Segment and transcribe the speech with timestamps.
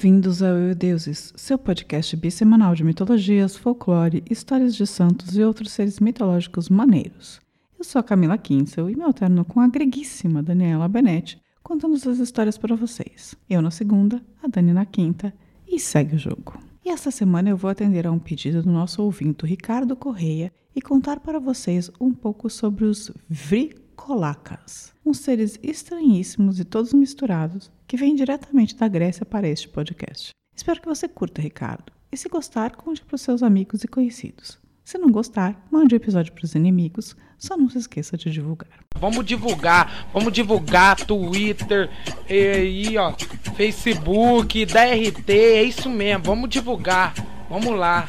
[0.00, 5.72] Bem-vindos ao Eu Deuses, seu podcast bissemanal de mitologias, folclore, histórias de santos e outros
[5.72, 7.40] seres mitológicos maneiros.
[7.76, 12.18] Eu sou a Camila Kinsel e me alterno com a greguíssima Daniela Benetti, contando as
[12.20, 13.34] histórias para vocês.
[13.50, 15.34] Eu na segunda, a Dani na quinta,
[15.66, 16.56] e segue o jogo.
[16.84, 20.80] E esta semana eu vou atender a um pedido do nosso ouvinte Ricardo Correia e
[20.80, 23.10] contar para vocês um pouco sobre os
[23.98, 30.30] Vrikolacas, uns seres estranhíssimos e todos misturados que vêm diretamente da Grécia para este podcast.
[30.56, 31.92] Espero que você curta, Ricardo.
[32.10, 34.56] E se gostar, conte para os seus amigos e conhecidos.
[34.84, 38.84] Se não gostar, mande o episódio para os inimigos, só não se esqueça de divulgar.
[38.96, 41.90] Vamos divulgar, vamos divulgar Twitter,
[42.30, 43.12] e, e ó,
[43.56, 47.14] Facebook, da RT, é isso mesmo, vamos divulgar.
[47.50, 48.06] Vamos lá.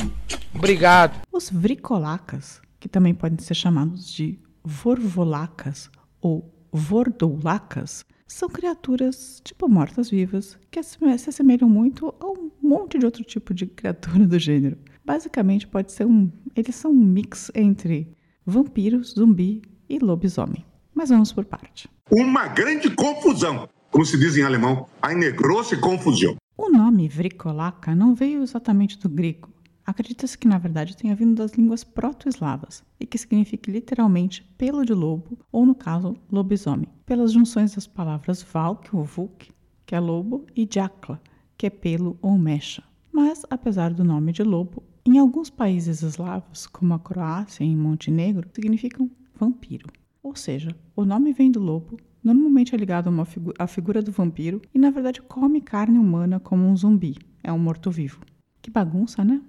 [0.53, 1.19] Obrigado.
[1.31, 4.37] Os vricolacas, que também podem ser chamados de
[4.69, 5.89] vorvolacas
[6.21, 13.23] ou vordoulacas, são criaturas tipo mortas-vivas que se assemelham muito a um monte de outro
[13.23, 14.77] tipo de criatura do gênero.
[15.03, 16.31] Basicamente, pode ser um.
[16.55, 20.63] Eles são um mix entre vampiro, zumbi e lobisomem.
[20.93, 21.89] Mas vamos por parte.
[22.11, 23.67] Uma grande confusão.
[23.89, 26.35] Como se diz em alemão, eine große Konfusion.
[26.55, 29.49] O nome vricolaca não veio exatamente do grego,
[29.89, 34.93] Acredita-se que, na verdade, tenha vindo das línguas proto-eslavas e que signifique literalmente pelo de
[34.93, 39.51] lobo, ou no caso, lobisomem, pelas junções das palavras valk ou vuk,
[39.87, 41.19] que é lobo, e jakla,
[41.57, 42.83] que é pelo ou mecha.
[43.11, 48.47] Mas, apesar do nome de lobo, em alguns países eslavos, como a Croácia e Montenegro,
[48.53, 49.87] significam vampiro.
[50.21, 54.11] Ou seja, o nome vem do lobo, normalmente é ligado uma figu à figura do
[54.11, 58.19] vampiro e, na verdade, come carne humana como um zumbi, é um morto-vivo.
[58.61, 59.41] Que bagunça, né?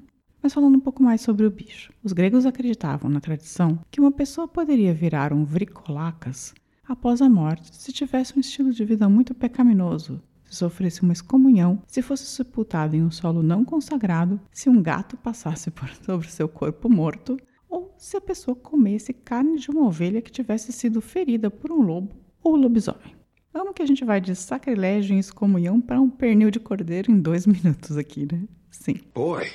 [0.43, 1.93] Mas falando um pouco mais sobre o bicho.
[2.03, 6.55] Os gregos acreditavam na tradição que uma pessoa poderia virar um vricolacas
[6.89, 11.83] após a morte se tivesse um estilo de vida muito pecaminoso, se sofresse uma excomunhão,
[11.87, 16.49] se fosse sepultado em um solo não consagrado, se um gato passasse por sobre seu
[16.49, 17.37] corpo morto,
[17.69, 21.81] ou se a pessoa comesse carne de uma ovelha que tivesse sido ferida por um
[21.81, 23.15] lobo ou lobisomem.
[23.53, 27.21] Vamos que a gente vai de sacrilégio em excomunhão para um pernil de cordeiro em
[27.21, 28.43] dois minutos aqui, né?
[28.71, 28.95] Sim.
[29.15, 29.47] Boy,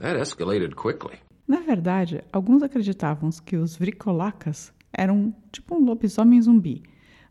[0.00, 1.18] That escalated quickly.
[1.46, 6.82] Na verdade, alguns acreditavam que os vricolacas eram tipo um lobisomem zumbi,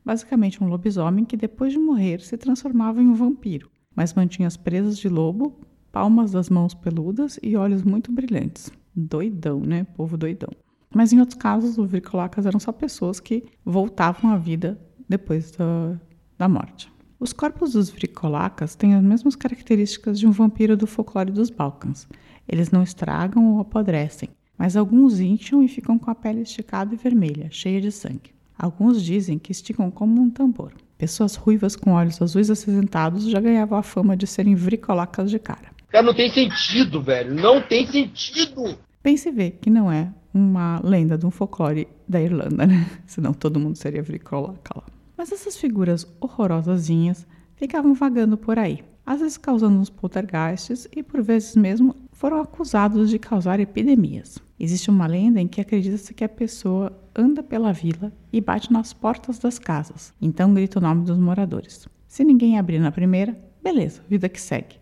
[0.06, 4.56] basicamente um lobisomem que depois de morrer se transformava em um vampiro, mas mantinha as
[4.56, 5.60] presas de lobo,
[5.92, 8.72] palmas das mãos peludas e olhos muito brilhantes.
[8.96, 9.86] Doidão, né?
[9.96, 10.50] Povo doidão.
[10.94, 16.00] Mas em outros casos, os vricolacas eram só pessoas que voltavam à vida depois da,
[16.38, 16.92] da morte.
[17.20, 22.08] Os corpos dos vricolacas têm as mesmas características de um vampiro do folclore dos Balcãs.
[22.48, 26.98] Eles não estragam ou apodrecem, mas alguns incham e ficam com a pele esticada e
[26.98, 28.32] vermelha, cheia de sangue.
[28.58, 30.72] Alguns dizem que esticam como um tambor.
[30.98, 35.72] Pessoas ruivas com olhos azuis acinzentados já ganhavam a fama de serem vricolacas de cara.
[35.90, 37.36] Cara, não tem sentido, velho.
[37.36, 38.78] Não tem sentido.
[39.04, 42.90] Pense ver que não é uma lenda de um folclore da Irlanda, né?
[43.06, 44.99] Senão todo mundo seria vricolaca lá.
[45.20, 51.22] Mas essas figuras horrorosazinhas ficavam vagando por aí, às vezes causando uns poltergeists e por
[51.22, 54.40] vezes mesmo foram acusados de causar epidemias.
[54.58, 58.94] Existe uma lenda em que acredita-se que a pessoa anda pela vila e bate nas
[58.94, 61.86] portas das casas, então grita o nome dos moradores.
[62.08, 64.80] Se ninguém abrir na primeira, beleza, vida que segue.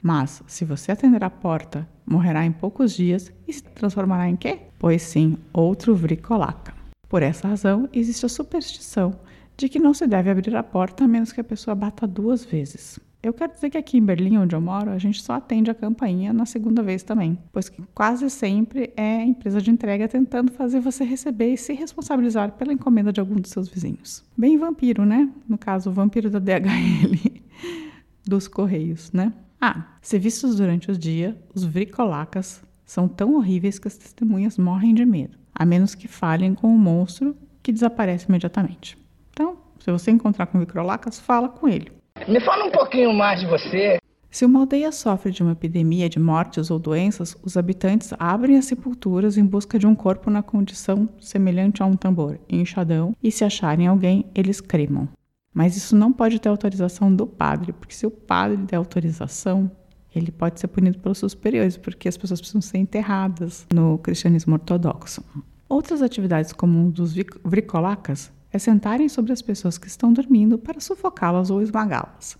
[0.00, 4.67] Mas, se você atender a porta, morrerá em poucos dias e se transformará em quê?
[4.78, 6.72] Pois sim, outro vricolaca.
[7.08, 9.18] Por essa razão, existe a superstição
[9.56, 12.44] de que não se deve abrir a porta a menos que a pessoa bata duas
[12.44, 13.00] vezes.
[13.20, 15.74] Eu quero dizer que aqui em Berlim, onde eu moro, a gente só atende a
[15.74, 20.78] campainha na segunda vez também, pois quase sempre é a empresa de entrega tentando fazer
[20.78, 24.24] você receber e se responsabilizar pela encomenda de algum dos seus vizinhos.
[24.36, 25.28] Bem vampiro, né?
[25.48, 27.42] No caso, o vampiro da DHL
[28.24, 29.32] dos Correios, né?
[29.60, 34.94] Ah, se vistos durante o dia, os vricolacas são tão horríveis que as testemunhas morrem
[34.94, 38.96] de medo, a menos que falhem com o monstro que desaparece imediatamente.
[39.30, 41.92] Então, se você encontrar com microlacas, fala com ele.
[42.26, 43.98] Me fala um pouquinho mais de você.
[44.30, 48.64] Se uma aldeia sofre de uma epidemia de mortes ou doenças, os habitantes abrem as
[48.64, 53.44] sepulturas em busca de um corpo na condição semelhante a um tambor, enxadão, e se
[53.44, 55.08] acharem alguém, eles cremam.
[55.52, 59.70] Mas isso não pode ter autorização do padre, porque se o padre der autorização,
[60.18, 64.54] ele pode ser punido pelos seus superiores, porque as pessoas precisam ser enterradas no cristianismo
[64.54, 65.24] ortodoxo.
[65.68, 71.50] Outras atividades comuns dos vricolacas é sentarem sobre as pessoas que estão dormindo para sufocá-las
[71.50, 72.36] ou esmagá-las.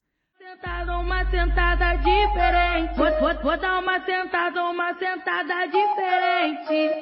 [1.01, 2.97] uma sentada diferente.
[2.97, 6.99] Vou, vou, vou, dar uma sentada, uma sentada diferente.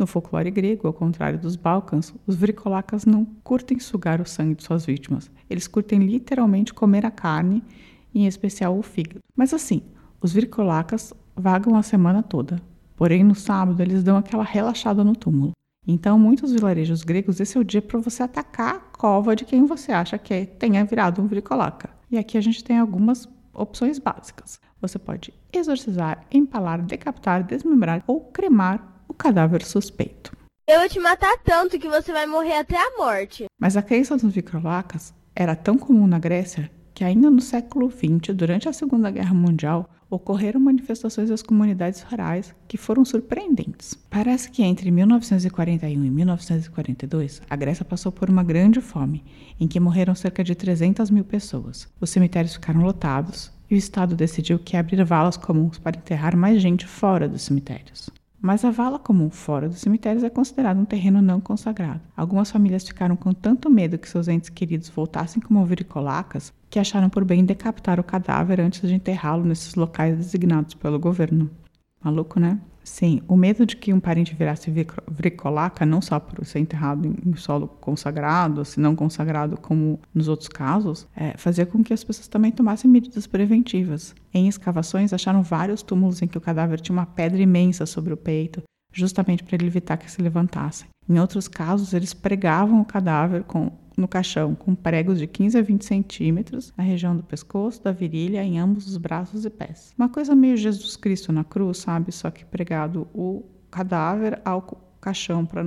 [0.00, 4.62] No folclore grego, ao contrário dos Balcãs, os vricolacas não curtem sugar o sangue de
[4.62, 5.30] suas vítimas.
[5.48, 7.62] Eles curtem literalmente comer a carne,
[8.14, 9.20] em especial o fígado.
[9.36, 9.82] Mas assim,
[10.20, 12.60] os vricolacas vagam a semana toda.
[12.96, 15.52] Porém, no sábado, eles dão aquela relaxada no túmulo.
[15.86, 19.64] Então, muitos vilarejos gregos, esse é o dia para você atacar a cova de quem
[19.64, 21.88] você acha que é, tenha virado um vricolaca.
[22.10, 24.60] E aqui a gente tem algumas opções básicas.
[24.80, 30.36] Você pode exorcizar, empalar, decapitar, desmembrar ou cremar o cadáver suspeito.
[30.66, 33.46] Eu vou te matar tanto que você vai morrer até a morte.
[33.58, 38.34] Mas a crença dos vricolakas era tão comum na Grécia que ainda no século XX,
[38.34, 43.94] durante a Segunda Guerra Mundial, ocorreram manifestações das comunidades rurais que foram surpreendentes.
[44.10, 49.24] Parece que entre 1941 e 1942, a Grécia passou por uma grande fome,
[49.58, 51.88] em que morreram cerca de 300 mil pessoas.
[51.98, 56.60] Os cemitérios ficaram lotados e o Estado decidiu que abrir valas comuns para enterrar mais
[56.60, 58.10] gente fora dos cemitérios.
[58.42, 62.00] Mas a vala comum fora dos cemitérios é considerada um terreno não consagrado.
[62.16, 67.10] Algumas famílias ficaram com tanto medo que seus entes queridos voltassem como vericolacas que acharam
[67.10, 71.50] por bem decapitar o cadáver antes de enterrá-lo nesses locais designados pelo governo.
[72.02, 72.58] Maluco, né?
[72.82, 74.72] Sim, o medo de que um parente virasse
[75.10, 80.48] vricolaca, não só por ser enterrado em solo consagrado, se não consagrado como nos outros
[80.48, 84.14] casos, é, fazia com que as pessoas também tomassem medidas preventivas.
[84.32, 88.16] Em escavações, acharam vários túmulos em que o cadáver tinha uma pedra imensa sobre o
[88.16, 88.62] peito,
[88.92, 90.88] justamente para ele evitar que se levantassem.
[91.08, 95.62] Em outros casos, eles pregavam o cadáver com no caixão com pregos de 15 a
[95.62, 99.94] 20 centímetros na região do pescoço, da virilha, em ambos os braços e pés.
[99.98, 102.10] Uma coisa meio Jesus Cristo na cruz, sabe?
[102.12, 104.62] Só que pregado o cadáver ao
[105.00, 105.62] caixão para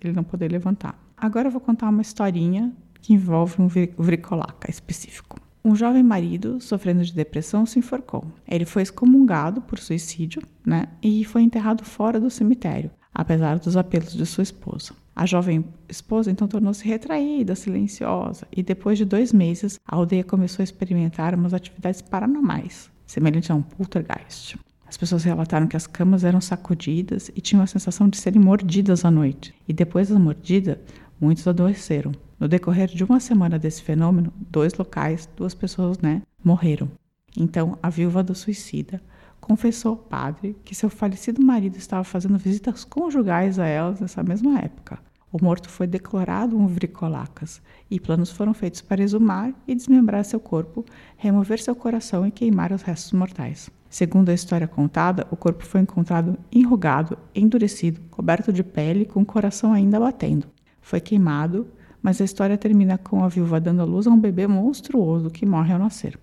[0.00, 0.98] ele não poder levantar.
[1.16, 5.38] Agora eu vou contar uma historinha que envolve um vricolaca específico.
[5.64, 8.24] Um jovem marido, sofrendo de depressão, se enforcou.
[8.46, 10.88] Ele foi excomungado por suicídio, né?
[11.02, 14.92] E foi enterrado fora do cemitério, apesar dos apelos de sua esposa.
[15.16, 20.62] A jovem esposa então tornou-se retraída, silenciosa, e depois de dois meses, a aldeia começou
[20.62, 24.58] a experimentar umas atividades paranormais, semelhantes a um poltergeist.
[24.86, 29.04] As pessoas relataram que as camas eram sacudidas e tinham a sensação de serem mordidas
[29.04, 29.54] à noite.
[29.68, 30.80] E depois da mordida,
[31.20, 32.12] muitos adoeceram.
[32.38, 36.90] No decorrer de uma semana desse fenômeno, dois locais, duas pessoas, né, morreram.
[37.36, 39.00] Então, a viúva do suicida
[39.44, 44.58] confessou ao padre que seu falecido marido estava fazendo visitas conjugais a elas nessa mesma
[44.58, 44.98] época.
[45.30, 47.60] O morto foi declarado um vricolacas
[47.90, 50.82] e planos foram feitos para exumar e desmembrar seu corpo,
[51.18, 53.68] remover seu coração e queimar os restos mortais.
[53.90, 59.26] Segundo a história contada, o corpo foi encontrado enrugado, endurecido, coberto de pele com o
[59.26, 60.46] coração ainda batendo.
[60.80, 61.66] Foi queimado,
[62.02, 65.44] mas a história termina com a viúva dando à luz a um bebê monstruoso que
[65.44, 66.18] morre ao nascer.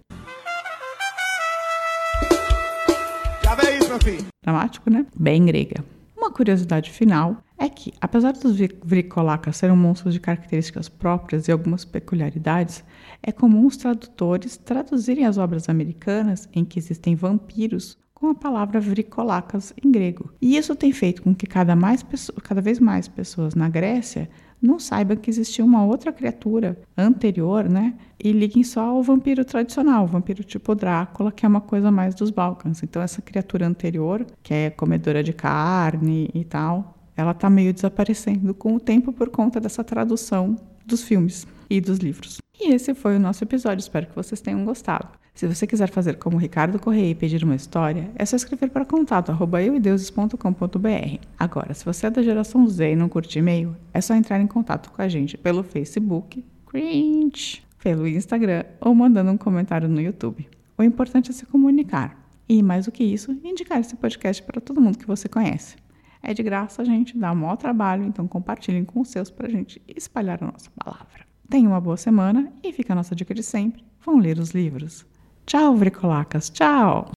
[4.44, 5.06] Dramático, né?
[5.18, 5.84] Bem grega.
[6.16, 11.84] Uma curiosidade final é que, apesar dos vricolacas serem monstros de características próprias e algumas
[11.84, 12.84] peculiaridades,
[13.24, 18.80] é comum os tradutores traduzirem as obras americanas em que existem vampiros com a palavra
[18.80, 20.32] vricolacas em grego.
[20.40, 22.06] E isso tem feito com que cada, mais,
[22.44, 24.30] cada vez mais pessoas na Grécia
[24.62, 27.96] não saibam que existia uma outra criatura anterior, né?
[28.24, 32.14] E liguem só ao vampiro tradicional, o vampiro tipo Drácula, que é uma coisa mais
[32.14, 32.84] dos Balcãs.
[32.84, 38.54] Então, essa criatura anterior, que é comedora de carne e tal, ela tá meio desaparecendo
[38.54, 42.38] com o tempo por conta dessa tradução dos filmes e dos livros.
[42.60, 45.21] E esse foi o nosso episódio, espero que vocês tenham gostado.
[45.34, 48.86] Se você quiser fazer como Ricardo Correia e pedir uma história, é só escrever para
[48.86, 51.26] contato euideuses.com.br.
[51.40, 54.48] Agora, se você é da geração Z e não curte e-mail, é só entrar em
[54.48, 60.48] contato com a gente pelo Facebook, cringe, pelo Instagram ou mandando um comentário no YouTube.
[60.78, 62.18] O importante é se comunicar.
[62.48, 65.78] E mais do que isso, indicar esse podcast para todo mundo que você conhece.
[66.22, 69.50] É de graça, gente, dá um maior trabalho, então compartilhem com os seus para a
[69.50, 71.26] gente espalhar a nossa palavra.
[71.50, 75.06] Tenha uma boa semana e fica a nossa dica de sempre: vão ler os livros.
[75.46, 77.12] Tchau, Vricolacas, tchau!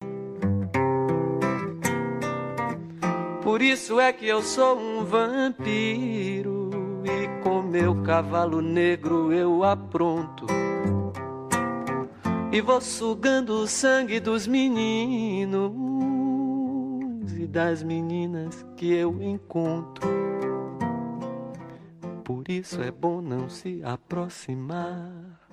[3.42, 6.70] Por isso é que eu sou um vampiro
[7.04, 10.46] e com meu cavalo negro eu apronto.
[12.50, 15.72] E vou sugando o sangue dos meninos
[17.36, 20.08] e das meninas que eu encontro.
[22.24, 25.43] Por isso é bom não se aproximar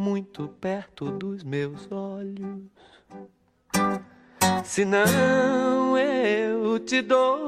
[0.00, 2.62] muito perto dos meus olhos.
[4.64, 7.38] Senão eu te dou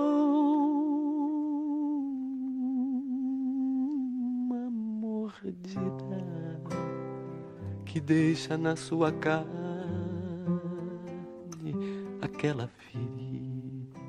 [4.50, 5.80] uma mordida
[7.87, 9.49] que deixa na sua carne
[12.21, 13.12] aquela fita